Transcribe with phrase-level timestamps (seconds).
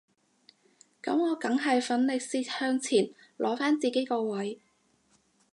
[1.03, 4.57] 噉我梗係奮力攝向前攞返自己個位